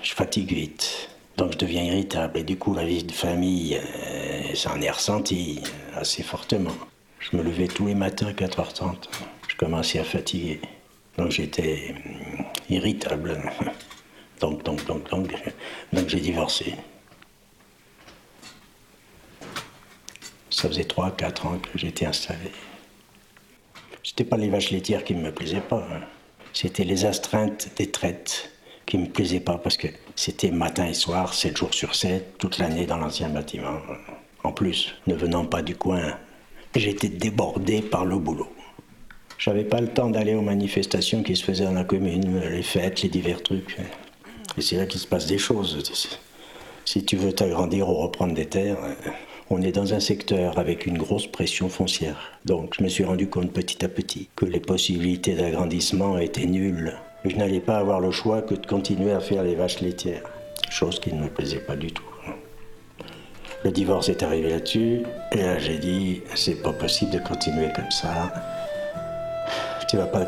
Je 0.00 0.12
fatigue 0.14 0.52
vite. 0.52 1.10
Donc 1.36 1.54
je 1.54 1.58
deviens 1.58 1.82
irritable. 1.82 2.38
Et 2.38 2.44
du 2.44 2.56
coup, 2.56 2.72
la 2.72 2.84
vie 2.84 3.02
de 3.02 3.10
famille, 3.10 3.76
euh, 3.76 4.54
j'en 4.54 4.80
ai 4.80 4.88
ressenti 4.88 5.64
assez 5.96 6.22
fortement. 6.22 6.76
Je 7.18 7.36
me 7.36 7.42
levais 7.42 7.66
tous 7.66 7.88
les 7.88 7.96
matins 7.96 8.28
à 8.28 8.32
4h30. 8.32 9.08
Je 9.48 9.56
commençais 9.56 9.98
à 9.98 10.04
fatiguer. 10.04 10.60
Donc 11.18 11.32
j'étais 11.32 11.92
euh, 11.92 12.42
irritable. 12.70 13.42
Donc, 14.40 14.62
donc, 14.64 14.86
donc, 14.86 15.08
donc, 15.10 15.34
donc 15.92 16.08
j'ai 16.08 16.20
divorcé. 16.20 16.76
Ça 20.50 20.68
faisait 20.68 20.82
3-4 20.82 21.46
ans 21.46 21.58
que 21.58 21.76
j'étais 21.76 22.06
installé. 22.06 22.52
C'était 24.04 24.24
pas 24.24 24.36
les 24.36 24.50
vaches 24.50 24.70
laitières 24.70 25.02
qui 25.02 25.14
ne 25.14 25.22
me 25.22 25.32
plaisaient 25.32 25.62
pas. 25.62 25.88
Hein 25.90 26.02
c'était 26.56 26.84
les 26.84 27.04
astreintes 27.04 27.68
des 27.76 27.90
traites 27.90 28.50
qui 28.86 28.96
me 28.96 29.08
plaisaient 29.08 29.40
pas 29.40 29.58
parce 29.58 29.76
que 29.76 29.88
c'était 30.14 30.50
matin 30.50 30.86
et 30.86 30.94
soir, 30.94 31.34
7 31.34 31.54
jours 31.54 31.74
sur 31.74 31.94
7, 31.94 32.38
toute 32.38 32.56
l'année 32.56 32.86
dans 32.86 32.96
l'ancien 32.96 33.28
bâtiment. 33.28 33.78
En 34.42 34.52
plus, 34.52 34.94
ne 35.06 35.14
venant 35.14 35.44
pas 35.44 35.60
du 35.60 35.76
coin, 35.76 36.16
j'étais 36.74 37.10
débordé 37.10 37.82
par 37.82 38.06
le 38.06 38.16
boulot. 38.16 38.48
J'avais 39.36 39.64
pas 39.64 39.82
le 39.82 39.88
temps 39.88 40.08
d'aller 40.08 40.34
aux 40.34 40.40
manifestations 40.40 41.22
qui 41.22 41.36
se 41.36 41.44
faisaient 41.44 41.64
dans 41.64 41.72
la 41.72 41.84
commune, 41.84 42.40
les 42.40 42.62
fêtes, 42.62 43.02
les 43.02 43.10
divers 43.10 43.42
trucs. 43.42 43.76
Et 44.56 44.62
c'est 44.62 44.76
là 44.76 44.86
qu'il 44.86 44.98
se 44.98 45.06
passe 45.06 45.26
des 45.26 45.36
choses. 45.36 46.08
Si 46.86 47.04
tu 47.04 47.16
veux 47.16 47.34
t'agrandir 47.34 47.86
ou 47.90 47.96
reprendre 47.96 48.32
des 48.32 48.46
terres, 48.46 48.78
on 49.48 49.62
est 49.62 49.72
dans 49.72 49.94
un 49.94 50.00
secteur 50.00 50.58
avec 50.58 50.86
une 50.86 50.98
grosse 50.98 51.26
pression 51.26 51.68
foncière. 51.68 52.32
Donc 52.44 52.74
je 52.76 52.82
me 52.82 52.88
suis 52.88 53.04
rendu 53.04 53.28
compte 53.28 53.52
petit 53.52 53.84
à 53.84 53.88
petit 53.88 54.28
que 54.34 54.44
les 54.44 54.60
possibilités 54.60 55.34
d'agrandissement 55.34 56.18
étaient 56.18 56.46
nulles. 56.46 56.94
Je 57.24 57.36
n'allais 57.36 57.60
pas 57.60 57.78
avoir 57.78 58.00
le 58.00 58.10
choix 58.10 58.42
que 58.42 58.54
de 58.54 58.66
continuer 58.66 59.12
à 59.12 59.20
faire 59.20 59.42
les 59.42 59.54
vaches 59.54 59.80
laitières, 59.80 60.22
chose 60.70 60.98
qui 60.98 61.12
ne 61.12 61.22
me 61.22 61.28
plaisait 61.28 61.60
pas 61.60 61.76
du 61.76 61.92
tout. 61.92 62.04
Le 63.64 63.70
divorce 63.70 64.08
est 64.08 64.22
arrivé 64.22 64.50
là-dessus, 64.50 65.02
et 65.32 65.38
là 65.38 65.58
j'ai 65.58 65.78
dit, 65.78 66.22
c'est 66.34 66.62
pas 66.62 66.72
possible 66.72 67.12
de 67.12 67.18
continuer 67.18 67.68
comme 67.74 67.90
ça. 67.90 68.32
Tu 69.88 69.96
vas 69.96 70.06
pas 70.06 70.26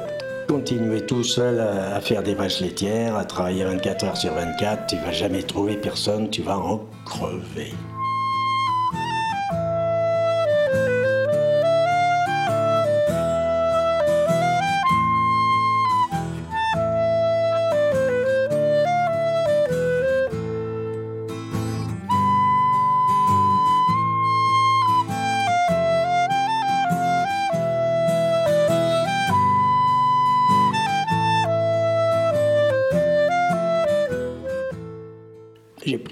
continuer 0.48 1.02
tout 1.02 1.24
seul 1.24 1.60
à, 1.60 2.00
faire 2.00 2.22
des 2.22 2.34
vaches 2.34 2.60
laitières, 2.60 3.16
à 3.16 3.24
travailler 3.24 3.64
24 3.64 4.04
heures 4.04 4.16
sur 4.16 4.32
24, 4.32 4.86
tu 4.86 4.96
vas 4.96 5.12
jamais 5.12 5.42
trouver 5.42 5.76
personne, 5.76 6.30
tu 6.30 6.42
vas 6.42 6.58
en 6.58 6.80
crever. 7.04 7.74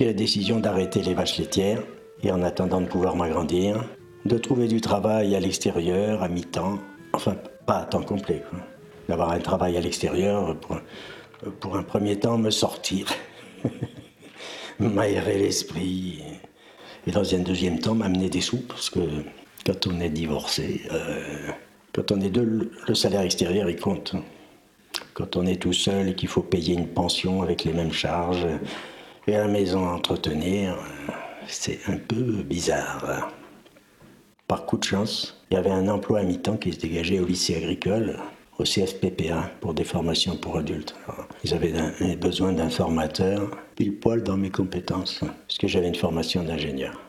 La 0.07 0.13
décision 0.13 0.61
d'arrêter 0.61 1.03
les 1.03 1.15
vaches 1.15 1.37
laitières 1.37 1.83
et 2.23 2.31
en 2.31 2.43
attendant 2.43 2.81
de 2.81 2.87
pouvoir 2.87 3.17
m'agrandir, 3.17 3.85
de 4.25 4.39
trouver 4.39 4.69
du 4.69 4.81
travail 4.81 5.35
à 5.35 5.41
l'extérieur, 5.41 6.23
à 6.23 6.29
mi-temps, 6.29 6.79
enfin 7.13 7.37
pas 7.67 7.79
à 7.79 7.85
temps 7.87 8.03
complet, 8.03 8.45
d'avoir 9.09 9.33
un 9.33 9.41
travail 9.41 9.77
à 9.77 9.81
l'extérieur 9.81 10.57
pour, 10.61 10.79
pour 11.59 11.77
un 11.77 11.83
premier 11.83 12.21
temps 12.21 12.39
me 12.39 12.51
sortir, 12.51 13.09
m'aérer 14.79 15.39
l'esprit, 15.39 16.23
et 17.09 17.11
dans 17.11 17.35
un 17.35 17.41
deuxième 17.41 17.81
temps 17.81 17.97
m'amener 17.97 18.29
des 18.29 18.41
sous, 18.41 18.61
parce 18.61 18.91
que 18.91 19.01
quand 19.65 19.89
on 19.89 19.99
est 19.99 20.11
divorcé, 20.11 20.83
euh, 20.93 21.51
quand 21.93 22.13
on 22.13 22.21
est 22.21 22.31
deux, 22.31 22.71
le 22.87 22.95
salaire 22.95 23.23
extérieur 23.23 23.69
il 23.69 23.81
compte. 23.81 24.15
Quand 25.15 25.35
on 25.35 25.47
est 25.47 25.61
tout 25.61 25.73
seul 25.73 26.11
et 26.11 26.15
qu'il 26.15 26.29
faut 26.29 26.43
payer 26.43 26.75
une 26.75 26.87
pension 26.87 27.43
avec 27.43 27.65
les 27.65 27.73
mêmes 27.73 27.93
charges, 27.93 28.47
et 29.27 29.33
la 29.33 29.49
maison 29.49 29.89
à 29.89 29.93
entretenir, 29.93 30.77
c'est 31.49 31.81
un 31.89 31.97
peu 31.97 32.43
bizarre. 32.43 33.31
Par 34.47 34.67
coup 34.67 34.79
de 34.79 34.85
chance, 34.85 35.43
il 35.51 35.55
y 35.55 35.57
avait 35.57 35.71
un 35.71 35.89
emploi 35.89 36.21
à 36.21 36.23
mi-temps 36.23 36.57
qui 36.57 36.73
se 36.73 36.79
dégageait 36.79 37.19
au 37.19 37.27
lycée 37.27 37.57
agricole, 37.57 38.17
au 38.59 38.63
CFPPA, 38.63 39.51
pour 39.61 39.75
des 39.75 39.85
formations 39.85 40.37
pour 40.37 40.57
adultes. 40.57 40.95
ils 41.45 41.55
avaient 41.55 41.73
besoin 42.17 42.53
d'un 42.53 42.71
formateur, 42.71 43.51
pile 43.75 43.97
poil 43.97 44.23
dans 44.23 44.37
mes 44.37 44.51
compétences, 44.51 45.21
parce 45.21 45.59
que 45.59 45.67
j'avais 45.67 45.89
une 45.89 45.97
formation 45.97 46.45
d'ingénieur. 46.45 47.01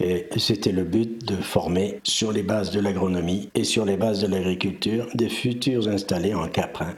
Et 0.00 0.26
c'était 0.36 0.72
le 0.72 0.84
but 0.84 1.24
de 1.24 1.36
former 1.36 2.00
sur 2.02 2.32
les 2.32 2.42
bases 2.42 2.70
de 2.70 2.80
l'agronomie 2.80 3.48
et 3.54 3.64
sur 3.64 3.84
les 3.84 3.96
bases 3.96 4.20
de 4.20 4.26
l'agriculture 4.26 5.06
des 5.14 5.30
futurs 5.30 5.88
installés 5.88 6.34
en 6.34 6.48
Caprin. 6.48 6.94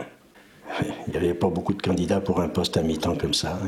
Il 1.06 1.12
n'y 1.12 1.16
avait 1.16 1.34
pas 1.34 1.48
beaucoup 1.48 1.74
de 1.74 1.82
candidats 1.82 2.20
pour 2.20 2.40
un 2.40 2.48
poste 2.48 2.76
à 2.76 2.82
mi-temps 2.82 3.16
comme 3.16 3.34
ça. 3.34 3.60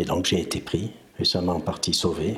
Donc 0.00 0.26
j'ai 0.26 0.40
été 0.40 0.60
pris, 0.60 0.92
et 1.18 1.24
ça 1.24 1.40
m'a 1.40 1.52
en 1.52 1.60
partie 1.60 1.94
sauvé. 1.94 2.36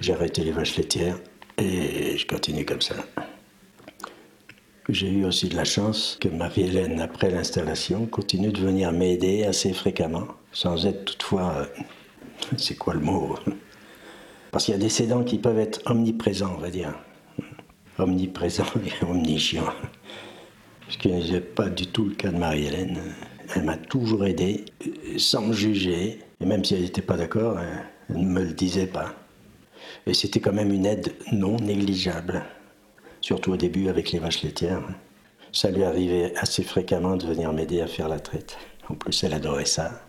J'ai 0.00 0.12
arrêté 0.12 0.42
les 0.42 0.52
vaches 0.52 0.76
laitières, 0.76 1.18
et 1.56 2.16
je 2.16 2.26
continue 2.26 2.64
comme 2.64 2.82
ça. 2.82 2.96
J'ai 4.90 5.08
eu 5.08 5.24
aussi 5.24 5.48
de 5.48 5.56
la 5.56 5.64
chance 5.64 6.18
que 6.20 6.28
Marie-Hélène, 6.28 7.00
après 7.00 7.30
l'installation, 7.30 8.04
continue 8.04 8.52
de 8.52 8.60
venir 8.60 8.92
m'aider 8.92 9.44
assez 9.44 9.72
fréquemment, 9.72 10.26
sans 10.52 10.84
être 10.86 11.04
toutefois. 11.06 11.54
Euh, 11.56 11.66
c'est 12.58 12.76
quoi 12.76 12.92
le 12.92 13.00
mot? 13.00 13.38
Parce 14.50 14.66
qu'il 14.66 14.72
y 14.72 14.76
a 14.76 14.80
des 14.80 14.90
cédants 14.90 15.24
qui 15.24 15.38
peuvent 15.38 15.58
être 15.58 15.80
omniprésents, 15.86 16.54
on 16.56 16.60
va 16.60 16.68
dire. 16.68 16.92
Omniprésents 17.98 18.64
et 18.86 19.04
omniscients. 19.04 19.72
Ce 20.90 20.98
qui 20.98 21.10
n'est 21.10 21.40
pas 21.40 21.70
du 21.70 21.86
tout 21.86 22.04
le 22.04 22.14
cas 22.14 22.28
de 22.28 22.36
Marie-Hélène. 22.36 22.98
Elle 23.56 23.62
m'a 23.62 23.78
toujours 23.78 24.26
aidé, 24.26 24.66
sans 25.16 25.46
me 25.46 25.52
juger, 25.54 26.18
et 26.40 26.46
même 26.46 26.64
si 26.64 26.74
elle 26.74 26.82
n'était 26.82 27.02
pas 27.02 27.16
d'accord, 27.16 27.58
elle 28.08 28.16
ne 28.16 28.24
me 28.24 28.44
le 28.44 28.52
disait 28.52 28.86
pas. 28.86 29.14
Et 30.06 30.14
c'était 30.14 30.40
quand 30.40 30.52
même 30.52 30.72
une 30.72 30.86
aide 30.86 31.14
non 31.32 31.56
négligeable, 31.56 32.44
surtout 33.20 33.52
au 33.52 33.56
début 33.56 33.88
avec 33.88 34.12
les 34.12 34.18
vaches 34.18 34.42
laitières. 34.42 34.82
Ça 35.52 35.70
lui 35.70 35.84
arrivait 35.84 36.34
assez 36.36 36.62
fréquemment 36.62 37.16
de 37.16 37.26
venir 37.26 37.52
m'aider 37.52 37.80
à 37.80 37.86
faire 37.86 38.08
la 38.08 38.18
traite. 38.18 38.56
En 38.88 38.94
plus, 38.94 39.22
elle 39.24 39.34
adorait 39.34 39.64
ça. 39.64 40.02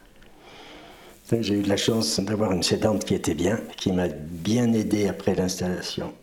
J'ai 1.31 1.55
eu 1.55 1.61
de 1.63 1.69
la 1.69 1.77
chance 1.77 2.19
d'avoir 2.19 2.51
une 2.51 2.63
cédante 2.63 3.05
qui 3.05 3.15
était 3.15 3.33
bien, 3.33 3.59
qui 3.77 3.91
m'a 3.91 4.07
bien 4.07 4.73
aidé 4.73 5.07
après 5.07 5.35
l'installation. 5.35 6.13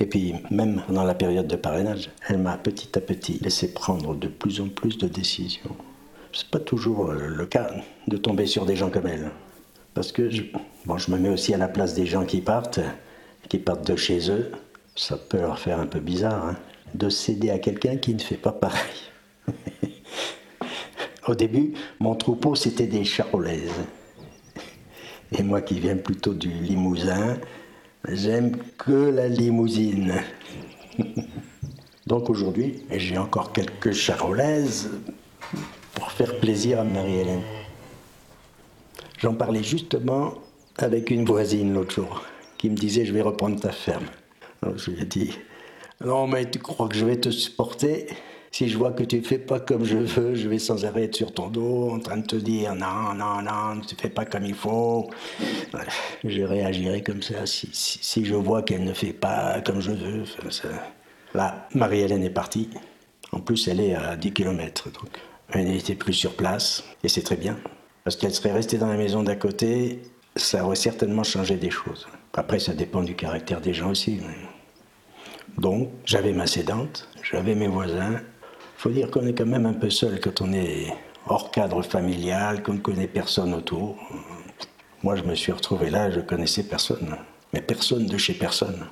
Et 0.00 0.06
puis, 0.06 0.34
même 0.50 0.82
dans 0.88 1.04
la 1.04 1.14
période 1.14 1.46
de 1.46 1.56
parrainage, 1.56 2.10
elle 2.28 2.38
m'a 2.38 2.56
petit 2.56 2.96
à 2.96 3.00
petit 3.00 3.38
laissé 3.40 3.72
prendre 3.72 4.14
de 4.14 4.28
plus 4.28 4.60
en 4.60 4.68
plus 4.68 4.98
de 4.98 5.08
décisions. 5.08 5.76
C'est 6.34 6.48
pas 6.48 6.58
toujours 6.58 7.10
euh, 7.10 7.28
le 7.28 7.46
cas 7.46 7.70
de 8.08 8.16
tomber 8.16 8.46
sur 8.46 8.66
des 8.66 8.74
gens 8.74 8.90
comme 8.90 9.06
elle. 9.06 9.30
Parce 9.94 10.10
que 10.10 10.30
je, 10.30 10.42
bon, 10.84 10.98
je 10.98 11.12
me 11.12 11.18
mets 11.18 11.28
aussi 11.28 11.54
à 11.54 11.58
la 11.58 11.68
place 11.68 11.94
des 11.94 12.06
gens 12.06 12.24
qui 12.24 12.40
partent, 12.40 12.80
qui 13.48 13.58
partent 13.58 13.86
de 13.86 13.94
chez 13.94 14.30
eux. 14.30 14.50
Ça 14.96 15.16
peut 15.16 15.38
leur 15.38 15.60
faire 15.60 15.78
un 15.78 15.86
peu 15.86 16.00
bizarre 16.00 16.44
hein, 16.44 16.56
de 16.94 17.08
céder 17.08 17.50
à 17.50 17.58
quelqu'un 17.60 17.96
qui 17.96 18.14
ne 18.14 18.20
fait 18.20 18.36
pas 18.36 18.50
pareil. 18.50 18.82
Au 21.28 21.36
début, 21.36 21.74
mon 22.00 22.16
troupeau, 22.16 22.56
c'était 22.56 22.88
des 22.88 23.04
charolaises. 23.04 23.84
Et 25.38 25.42
moi 25.42 25.62
qui 25.62 25.78
viens 25.78 25.96
plutôt 25.96 26.34
du 26.34 26.48
Limousin, 26.48 27.38
j'aime 28.08 28.56
que 28.76 29.10
la 29.10 29.28
limousine. 29.28 30.14
Donc 32.06 32.28
aujourd'hui, 32.28 32.82
j'ai 32.90 33.18
encore 33.18 33.52
quelques 33.52 33.92
charolaises 33.92 34.90
pour 35.94 36.10
faire 36.10 36.38
plaisir 36.38 36.80
à 36.80 36.84
Marie-Hélène. 36.84 37.42
J'en 39.18 39.34
parlais 39.34 39.62
justement 39.62 40.34
avec 40.76 41.10
une 41.10 41.24
voisine 41.24 41.72
l'autre 41.72 41.94
jour 41.94 42.24
qui 42.58 42.68
me 42.70 42.76
disait 42.76 43.04
je 43.04 43.12
vais 43.12 43.22
reprendre 43.22 43.60
ta 43.60 43.70
ferme. 43.70 44.06
Je 44.76 44.90
lui 44.90 45.02
ai 45.02 45.04
dit 45.04 45.38
non 46.04 46.26
mais 46.26 46.50
tu 46.50 46.58
crois 46.58 46.88
que 46.88 46.96
je 46.96 47.04
vais 47.04 47.16
te 47.16 47.30
supporter? 47.30 48.06
Si 48.50 48.68
je 48.68 48.78
vois 48.78 48.92
que 48.92 49.02
tu 49.02 49.16
ne 49.16 49.22
fais 49.22 49.38
pas 49.38 49.58
comme 49.58 49.84
je 49.84 49.96
veux, 49.98 50.36
je 50.36 50.48
vais 50.48 50.60
sans 50.60 50.84
arrêt 50.84 51.04
être 51.04 51.16
sur 51.16 51.34
ton 51.34 51.48
dos 51.48 51.90
en 51.90 51.98
train 51.98 52.18
de 52.18 52.26
te 52.26 52.36
dire 52.36 52.76
non, 52.76 53.12
non, 53.12 53.42
non, 53.42 53.80
tu 53.80 53.96
ne 53.96 54.00
fais 54.00 54.10
pas 54.10 54.24
comme 54.24 54.44
il 54.44 54.54
faut. 54.54 55.10
Je 56.22 56.42
réagirai 56.42 57.02
comme 57.02 57.20
ça 57.20 57.46
si, 57.46 58.24
je 58.24 58.34
vois 58.36 58.62
qu'elle 58.62 58.84
ne 58.84 58.92
fait 58.92 59.12
pas 59.12 59.60
comme 59.60 59.80
je 59.80 59.90
veux. 59.90 60.22
Là, 61.34 61.66
Marie-Hélène 61.74 62.22
est 62.22 62.30
partie. 62.30 62.70
En 63.32 63.40
plus, 63.40 63.66
elle 63.66 63.80
est 63.80 63.94
à 63.96 64.14
10 64.14 64.32
km, 64.32 64.88
elle 65.54 65.68
n'était 65.68 65.94
plus 65.94 66.12
sur 66.12 66.34
place, 66.34 66.84
et 67.02 67.08
c'est 67.08 67.22
très 67.22 67.36
bien. 67.36 67.56
Parce 68.02 68.16
qu'elle 68.16 68.34
serait 68.34 68.52
restée 68.52 68.78
dans 68.78 68.88
la 68.88 68.96
maison 68.96 69.22
d'à 69.22 69.36
côté, 69.36 70.02
ça 70.36 70.64
aurait 70.64 70.76
certainement 70.76 71.24
changé 71.24 71.56
des 71.56 71.70
choses. 71.70 72.06
Après, 72.32 72.58
ça 72.58 72.74
dépend 72.74 73.02
du 73.02 73.14
caractère 73.14 73.60
des 73.60 73.72
gens 73.72 73.90
aussi. 73.90 74.20
Donc, 75.58 75.90
j'avais 76.04 76.32
ma 76.32 76.46
cédante, 76.46 77.08
j'avais 77.22 77.54
mes 77.54 77.68
voisins. 77.68 78.20
faut 78.76 78.90
dire 78.90 79.10
qu'on 79.10 79.26
est 79.26 79.34
quand 79.34 79.46
même 79.46 79.66
un 79.66 79.72
peu 79.72 79.90
seul 79.90 80.20
quand 80.20 80.40
on 80.40 80.52
est 80.52 80.92
hors 81.26 81.50
cadre 81.50 81.82
familial, 81.82 82.62
qu'on 82.62 82.74
ne 82.74 82.78
connaît 82.78 83.06
personne 83.06 83.54
autour. 83.54 83.96
Moi, 85.02 85.16
je 85.16 85.22
me 85.22 85.34
suis 85.34 85.52
retrouvé 85.52 85.90
là, 85.90 86.10
je 86.10 86.20
connaissais 86.20 86.64
personne. 86.64 87.16
Mais 87.52 87.62
personne 87.62 88.06
de 88.06 88.18
chez 88.18 88.34
personne. 88.34 88.86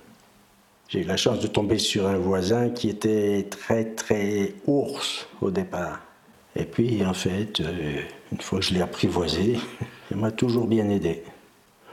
J'ai 0.89 1.01
eu 1.01 1.05
la 1.05 1.17
chance 1.17 1.41
de 1.41 1.47
tomber 1.49 1.79
sur 1.79 2.07
un 2.07 2.19
voisin 2.19 2.71
qui 2.71 2.89
était 2.89 3.49
très, 3.51 3.87
très 3.87 4.55
ours 4.67 5.27
au 5.41 5.51
départ. 5.51 6.01
Et 6.55 6.65
puis, 6.65 7.05
en 7.05 7.15
fait, 7.15 7.61
euh, 7.61 8.03
une 8.31 8.41
fois 8.41 8.59
que 8.59 8.65
je 8.65 8.75
l'ai 8.75 8.83
apprivoisé, 8.83 9.59
il 10.11 10.17
m'a 10.17 10.31
toujours 10.31 10.67
bien 10.67 10.89
aidé. 10.89 11.23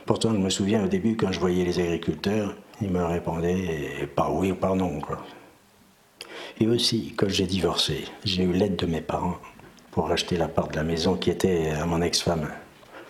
Pourtant, 0.05 0.33
je 0.33 0.39
me 0.39 0.49
souviens 0.49 0.83
au 0.83 0.87
début, 0.87 1.15
quand 1.15 1.31
je 1.31 1.39
voyais 1.39 1.63
les 1.63 1.79
agriculteurs, 1.79 2.55
ils 2.81 2.89
me 2.89 3.03
répondaient 3.03 4.09
par 4.15 4.35
oui 4.35 4.51
ou 4.51 4.55
par 4.55 4.75
non. 4.75 4.99
Et 6.59 6.67
aussi, 6.67 7.13
quand 7.15 7.29
j'ai 7.29 7.45
divorcé, 7.45 8.05
j'ai 8.25 8.43
eu 8.43 8.51
l'aide 8.51 8.75
de 8.75 8.85
mes 8.85 9.01
parents 9.01 9.37
pour 9.91 10.07
racheter 10.07 10.37
la 10.37 10.47
part 10.47 10.67
de 10.69 10.75
la 10.75 10.83
maison 10.83 11.15
qui 11.15 11.29
était 11.29 11.71
à 11.71 11.85
mon 11.85 12.01
ex-femme. 12.01 12.49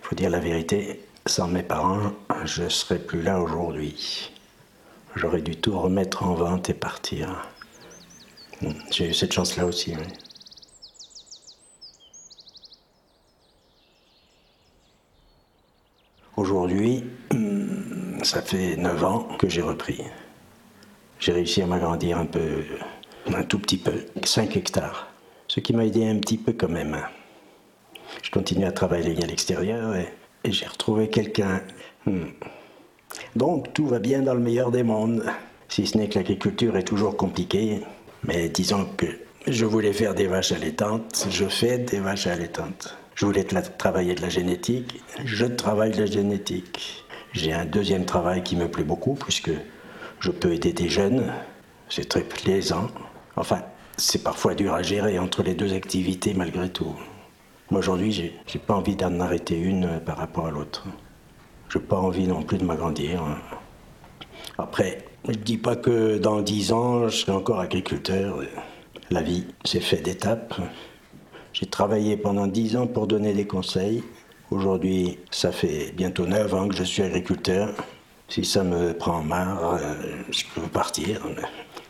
Faut 0.02 0.16
dire 0.16 0.30
la 0.30 0.40
vérité, 0.40 1.02
sans 1.26 1.48
mes 1.48 1.64
parents, 1.64 2.12
je 2.46 2.64
ne 2.64 2.70
serais 2.70 3.00
plus 3.00 3.22
là 3.22 3.40
aujourd'hui. 3.40 4.32
J'aurais 5.16 5.42
dû 5.42 5.56
tout 5.56 5.80
remettre 5.80 6.24
en 6.24 6.34
vente 6.34 6.70
et 6.70 6.74
partir. 6.74 7.48
J'ai 8.92 9.10
eu 9.10 9.14
cette 9.14 9.34
chance-là 9.34 9.66
aussi. 9.66 9.94
Oui. 9.96 10.29
Aujourd'hui, 16.40 17.04
ça 18.24 18.42
fait 18.42 18.78
9 18.78 19.04
ans 19.04 19.28
que 19.38 19.50
j'ai 19.50 19.62
repris. 19.62 20.00
J'ai 21.20 21.34
réussi 21.34 21.62
à 21.62 21.66
m'agrandir 21.66 22.18
un 22.18 22.26
peu, 22.26 22.64
un 23.36 23.44
tout 23.44 23.60
petit 23.60 23.76
peu, 23.76 24.06
5 24.24 24.56
hectares. 24.56 25.12
Ce 25.50 25.60
qui 25.60 25.74
m'a 25.74 25.86
aidé 25.86 26.08
un 26.08 26.18
petit 26.18 26.38
peu 26.38 26.54
quand 26.54 26.70
même. 26.70 26.98
Je 28.24 28.32
continue 28.32 28.64
à 28.64 28.72
travailler 28.72 29.22
à 29.22 29.28
l'extérieur 29.28 29.94
et, 29.98 30.08
j'ai 30.46 30.66
retrouvé 30.66 31.10
quelqu'un. 31.10 31.62
Hmm. 32.06 32.28
Donc 33.36 33.74
tout 33.74 33.88
va 33.88 34.00
bien 34.00 34.22
dans 34.22 34.34
le 34.34 34.40
meilleur 34.40 34.72
des 34.72 34.84
mondes. 34.84 35.26
Si 35.68 35.86
ce 35.88 35.98
n'est 35.98 36.08
que 36.08 36.20
l'agriculture 36.20 36.78
est 36.78 36.84
toujours 36.84 37.18
compliquée. 37.18 37.82
Mais 38.24 38.48
disons 38.48 38.88
que 38.96 39.08
je 39.46 39.66
voulais 39.66 39.92
faire 39.92 40.16
des 40.16 40.28
vaches 40.28 40.54
allaitantes, 40.54 41.28
je 41.30 41.46
fais 41.50 41.80
des 41.80 42.00
vaches 42.00 42.28
allaitantes. 42.28 42.98
Je 43.20 43.26
voulais 43.26 43.44
travailler 43.44 44.16
de 44.16 44.22
la 44.22 44.30
génétique, 44.30 45.04
je 45.26 45.46
travaille 45.46 45.92
de 45.92 46.00
la 46.00 46.06
génétique. 46.06 47.04
J'ai 47.34 47.52
un 47.52 47.66
deuxième 47.66 48.06
travail 48.06 48.44
qui 48.44 48.56
me 48.56 48.72
plaît 48.72 48.86
beaucoup 48.86 49.16
puisque 49.16 49.52
je 50.22 50.32
peux 50.32 50.54
aider 50.54 50.72
des 50.72 50.88
jeunes, 50.88 51.34
c'est 51.90 52.08
très 52.08 52.22
plaisant. 52.22 52.88
Enfin, 53.36 53.62
c'est 53.98 54.24
parfois 54.24 54.56
dur 54.56 54.74
à 54.74 54.84
gérer 54.84 55.20
entre 55.20 55.44
les 55.44 55.54
deux 55.54 55.74
activités 55.74 56.34
malgré 56.34 56.70
tout. 56.70 56.96
Moi 57.72 57.80
aujourd'hui, 57.80 58.14
j'ai 58.48 58.60
pas 58.60 58.76
envie 58.76 58.96
d'en 58.96 59.20
arrêter 59.20 59.60
une 59.60 60.00
par 60.00 60.16
rapport 60.16 60.48
à 60.48 60.52
l'autre. 60.52 60.86
Je 61.68 61.78
n'ai 61.78 61.84
pas 61.84 61.98
envie 61.98 62.26
non 62.26 62.42
plus 62.42 62.58
de 62.58 62.64
m'agrandir. 62.64 63.22
Après, 64.58 65.04
je 65.26 65.32
ne 65.32 65.36
dis 65.36 65.58
pas 65.58 65.76
que 65.76 66.20
dans 66.20 66.40
dix 66.40 66.72
ans, 66.72 67.10
je 67.10 67.18
serai 67.18 67.34
encore 67.34 67.60
agriculteur. 67.60 68.40
La 69.12 69.22
vie, 69.22 69.46
c'est 69.66 69.82
fait 69.82 69.98
d'étapes. 69.98 70.56
J'ai 71.60 71.66
travaillé 71.66 72.16
pendant 72.16 72.48
dix 72.48 72.78
ans 72.78 72.88
pour 72.88 73.06
donner 73.06 73.34
des 73.34 73.46
conseils. 73.46 74.02
Aujourd'hui, 74.50 75.20
ça 75.30 75.52
fait 75.52 75.92
bientôt 75.94 76.26
neuf 76.26 76.54
ans 76.54 76.70
que 76.70 76.76
je 76.76 76.86
suis 76.86 77.04
agriculteur. 77.04 77.74
Si 78.30 78.46
ça 78.46 78.64
me 78.64 78.94
prend 78.94 79.22
marre, 79.24 79.74
euh, 79.74 79.96
je 80.30 80.44
peux 80.56 80.68
partir. 80.70 81.20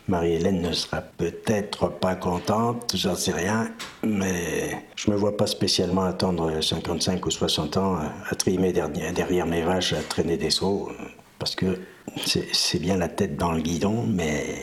Marie-Hélène 0.08 0.60
ne 0.60 0.72
sera 0.72 1.02
peut-être 1.02 1.88
pas 1.88 2.16
contente, 2.16 2.96
j'en 2.96 3.14
sais 3.14 3.30
rien, 3.30 3.70
mais 4.02 4.82
je 4.96 5.08
me 5.08 5.16
vois 5.16 5.36
pas 5.36 5.46
spécialement 5.46 6.02
attendre 6.02 6.60
55 6.60 7.24
ou 7.24 7.30
60 7.30 7.76
ans 7.76 7.96
à 8.28 8.34
trimer 8.34 8.72
derrière 8.72 9.46
mes 9.46 9.62
vaches, 9.62 9.92
à 9.92 10.02
traîner 10.02 10.36
des 10.36 10.50
seaux, 10.50 10.90
parce 11.38 11.54
que 11.54 11.78
c'est 12.26 12.80
bien 12.80 12.96
la 12.96 13.08
tête 13.08 13.36
dans 13.36 13.52
le 13.52 13.60
guidon, 13.60 14.04
mais 14.08 14.56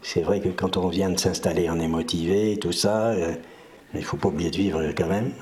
c'est 0.00 0.22
vrai 0.22 0.40
que 0.40 0.48
quand 0.48 0.78
on 0.78 0.88
vient 0.88 1.10
de 1.10 1.20
s'installer, 1.20 1.68
on 1.68 1.78
est 1.80 1.88
motivé 1.88 2.52
et 2.52 2.56
tout 2.56 2.72
ça. 2.72 3.12
Euh, 3.94 3.98
il 3.98 4.00
ne 4.00 4.04
faut 4.04 4.16
pas 4.16 4.28
oublier 4.28 4.50
de 4.50 4.56
vivre 4.56 4.82
quand 4.96 5.06
même. 5.06 5.32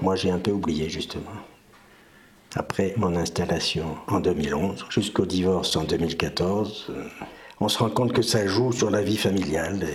Moi, 0.00 0.16
j'ai 0.16 0.30
un 0.30 0.38
peu 0.38 0.50
oublié, 0.50 0.88
justement. 0.88 1.32
Après 2.54 2.92
mon 2.98 3.16
installation 3.16 3.96
en 4.08 4.20
2011, 4.20 4.84
jusqu'au 4.90 5.24
divorce 5.24 5.74
en 5.76 5.84
2014, 5.84 6.86
euh, 6.90 7.04
on 7.60 7.68
se 7.68 7.78
rend 7.78 7.88
compte 7.88 8.12
que 8.12 8.20
ça 8.20 8.46
joue 8.46 8.72
sur 8.72 8.90
la 8.90 9.00
vie 9.00 9.16
familiale 9.16 9.86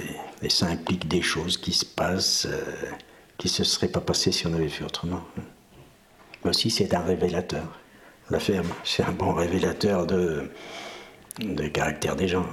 et, 0.41 0.49
ça 0.49 0.65
implique 0.65 1.07
des 1.07 1.21
choses 1.21 1.57
qui 1.57 1.71
se 1.71 1.85
passent 1.85 2.47
euh, 2.49 2.63
qui 3.37 3.47
ne 3.47 3.51
se 3.51 3.63
seraient 3.63 3.89
pas 3.89 4.01
passées 4.01 4.31
si 4.31 4.47
on 4.47 4.53
avait 4.53 4.69
fait 4.69 4.83
autrement. 4.83 5.21
Mais 6.43 6.49
aussi, 6.49 6.71
c'est 6.71 6.95
un 6.95 7.01
révélateur. 7.01 7.79
La 8.31 8.39
ferme, 8.39 8.69
c'est 8.83 9.03
un 9.03 9.11
bon 9.11 9.33
révélateur 9.33 10.07
de, 10.07 10.49
de 11.39 11.67
caractère 11.67 12.15
des 12.15 12.27
gens. 12.27 12.45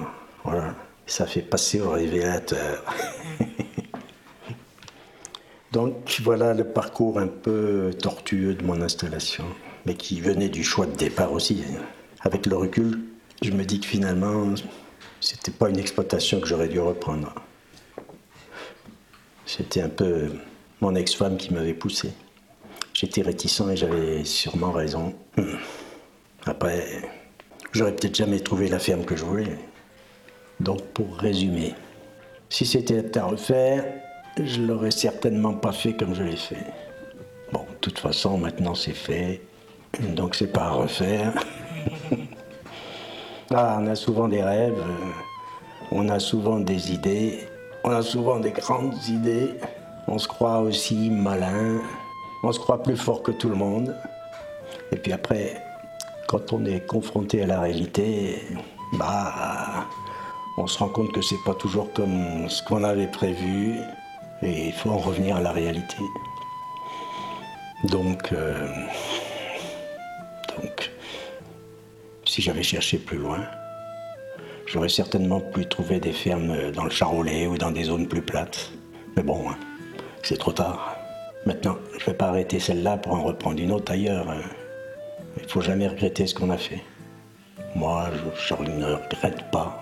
Voilà. 0.44 0.74
Ça 1.06 1.26
fait 1.26 1.42
passer 1.42 1.80
au 1.80 1.90
révélateur. 1.90 2.84
Donc 5.74 6.20
voilà 6.22 6.54
le 6.54 6.62
parcours 6.62 7.18
un 7.18 7.26
peu 7.26 7.90
tortueux 8.00 8.54
de 8.54 8.62
mon 8.62 8.80
installation, 8.80 9.44
mais 9.86 9.94
qui 9.94 10.20
venait 10.20 10.48
du 10.48 10.62
choix 10.62 10.86
de 10.86 10.94
départ 10.94 11.32
aussi. 11.32 11.64
Avec 12.20 12.46
le 12.46 12.56
recul, 12.56 13.00
je 13.42 13.50
me 13.50 13.64
dis 13.64 13.80
que 13.80 13.86
finalement, 13.86 14.54
c'était 15.20 15.50
pas 15.50 15.68
une 15.68 15.78
exploitation 15.80 16.38
que 16.38 16.46
j'aurais 16.46 16.68
dû 16.68 16.78
reprendre. 16.78 17.34
C'était 19.46 19.80
un 19.82 19.88
peu 19.88 20.30
mon 20.80 20.94
ex-femme 20.94 21.36
qui 21.36 21.52
m'avait 21.52 21.74
poussé. 21.74 22.12
J'étais 22.92 23.22
réticent 23.22 23.62
et 23.68 23.76
j'avais 23.76 24.22
sûrement 24.22 24.70
raison. 24.70 25.12
Après, 26.46 27.02
j'aurais 27.72 27.96
peut-être 27.96 28.14
jamais 28.14 28.38
trouvé 28.38 28.68
la 28.68 28.78
ferme 28.78 29.04
que 29.04 29.16
je 29.16 29.24
voulais. 29.24 29.58
Donc 30.60 30.84
pour 30.92 31.16
résumer, 31.16 31.74
si 32.48 32.64
c'était 32.64 33.18
à 33.18 33.24
refaire, 33.24 34.03
je 34.42 34.62
l'aurais 34.62 34.90
certainement 34.90 35.54
pas 35.54 35.72
fait 35.72 35.92
comme 35.92 36.14
je 36.14 36.22
l'ai 36.22 36.36
fait. 36.36 36.66
Bon, 37.52 37.60
de 37.60 37.76
toute 37.80 37.98
façon, 37.98 38.38
maintenant 38.38 38.74
c'est 38.74 38.92
fait, 38.92 39.40
donc 40.00 40.34
c'est 40.34 40.52
pas 40.52 40.64
à 40.64 40.70
refaire. 40.70 41.32
on 43.50 43.86
a 43.86 43.94
souvent 43.94 44.28
des 44.28 44.42
rêves, 44.42 44.82
on 45.92 46.08
a 46.08 46.18
souvent 46.18 46.58
des 46.58 46.92
idées, 46.92 47.40
on 47.84 47.90
a 47.90 48.02
souvent 48.02 48.40
des 48.40 48.50
grandes 48.50 48.96
idées, 49.08 49.50
on 50.08 50.18
se 50.18 50.26
croit 50.26 50.58
aussi 50.58 51.10
malin, 51.10 51.80
on 52.42 52.52
se 52.52 52.58
croit 52.58 52.82
plus 52.82 52.96
fort 52.96 53.22
que 53.22 53.30
tout 53.30 53.48
le 53.48 53.56
monde. 53.56 53.94
Et 54.92 54.96
puis 54.96 55.12
après, 55.12 55.62
quand 56.26 56.52
on 56.52 56.64
est 56.64 56.86
confronté 56.86 57.42
à 57.42 57.46
la 57.46 57.60
réalité, 57.60 58.42
bah, 58.94 59.86
on 60.58 60.66
se 60.66 60.78
rend 60.78 60.88
compte 60.88 61.12
que 61.12 61.22
c'est 61.22 61.42
pas 61.44 61.54
toujours 61.54 61.92
comme 61.92 62.48
ce 62.48 62.62
qu'on 62.64 62.84
avait 62.84 63.06
prévu. 63.06 63.78
Et 64.44 64.66
il 64.66 64.72
faut 64.72 64.90
en 64.90 64.98
revenir 64.98 65.36
à 65.36 65.40
la 65.40 65.52
réalité. 65.52 65.96
Donc, 67.84 68.32
euh, 68.32 68.68
donc 70.56 70.90
si 72.24 72.42
j'avais 72.42 72.62
cherché 72.62 72.98
plus 72.98 73.18
loin, 73.18 73.40
j'aurais 74.66 74.88
certainement 74.88 75.40
pu 75.40 75.66
trouver 75.66 75.98
des 75.98 76.12
fermes 76.12 76.70
dans 76.72 76.84
le 76.84 76.90
Charolais 76.90 77.46
ou 77.46 77.56
dans 77.56 77.70
des 77.70 77.84
zones 77.84 78.06
plus 78.06 78.22
plates. 78.22 78.70
Mais 79.16 79.22
bon, 79.22 79.48
hein, 79.48 79.56
c'est 80.22 80.38
trop 80.38 80.52
tard. 80.52 80.96
Maintenant, 81.46 81.76
je 81.98 82.04
ne 82.04 82.06
vais 82.06 82.14
pas 82.14 82.28
arrêter 82.28 82.58
celle-là 82.58 82.98
pour 82.98 83.14
en 83.14 83.22
reprendre 83.22 83.60
une 83.60 83.72
autre 83.72 83.92
ailleurs. 83.92 84.28
Hein. 84.30 84.42
Il 85.36 85.42
ne 85.42 85.48
faut 85.48 85.60
jamais 85.60 85.88
regretter 85.88 86.26
ce 86.26 86.34
qu'on 86.34 86.50
a 86.50 86.56
fait. 86.56 86.82
Moi, 87.74 88.08
je, 88.38 88.54
je 88.54 88.62
ne 88.62 88.94
regrette 88.94 89.50
pas. 89.50 89.80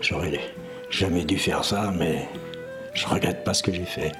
J'aurais 0.00 0.40
jamais 0.90 1.24
dû 1.24 1.38
faire 1.38 1.64
ça, 1.64 1.92
mais 1.96 2.28
je 2.94 3.06
regrette 3.06 3.44
pas 3.44 3.54
ce 3.54 3.62
que 3.62 3.72
j'ai 3.72 3.84
fait. 3.84 4.12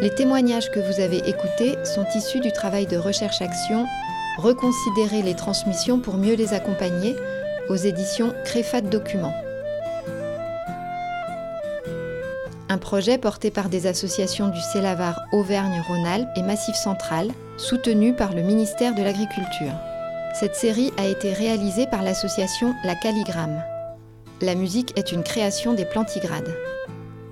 Les 0.00 0.10
témoignages 0.10 0.70
que 0.72 0.80
vous 0.80 1.00
avez 1.00 1.18
écoutés 1.28 1.76
sont 1.84 2.04
issus 2.16 2.40
du 2.40 2.50
travail 2.50 2.86
de 2.86 2.96
recherche-action 2.96 3.86
Reconsidérer 4.38 5.22
les 5.22 5.34
transmissions 5.34 6.00
pour 6.00 6.16
mieux 6.16 6.34
les 6.34 6.54
accompagner 6.54 7.14
aux 7.68 7.76
éditions 7.76 8.32
Créfat 8.44 8.80
Documents. 8.80 9.34
Un 12.68 12.78
projet 12.78 13.18
porté 13.18 13.50
par 13.50 13.68
des 13.68 13.86
associations 13.86 14.48
du 14.48 14.60
Célavar 14.60 15.20
Auvergne-Rhône-Alpes 15.32 16.30
et 16.36 16.42
Massif 16.42 16.74
Central, 16.74 17.30
soutenu 17.58 18.14
par 18.14 18.34
le 18.34 18.42
ministère 18.42 18.94
de 18.94 19.02
l'Agriculture. 19.02 19.74
Cette 20.34 20.56
série 20.56 20.90
a 20.96 21.06
été 21.06 21.32
réalisée 21.32 21.86
par 21.86 22.02
l'association 22.02 22.74
La 22.84 22.94
Calligramme. 22.94 23.62
La 24.40 24.54
musique 24.54 24.96
est 24.96 25.12
une 25.12 25.22
création 25.22 25.74
des 25.74 25.84
plantigrades. 25.84 26.54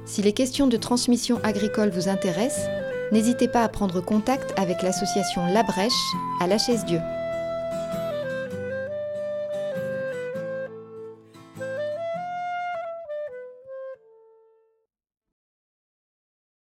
Si 0.05 0.21
les 0.23 0.33
questions 0.33 0.67
de 0.67 0.77
transmission 0.77 1.41
agricole 1.43 1.91
vous 1.91 2.09
intéressent, 2.09 2.69
n'hésitez 3.11 3.49
pas 3.49 3.65
à 3.65 3.69
prendre 3.69 4.01
contact 4.01 4.53
avec 4.59 4.83
l'association 4.83 5.47
La 5.53 5.63
Brèche 5.63 5.93
à 6.41 6.47
La 6.47 6.59
Chaise-Dieu. 6.59 7.01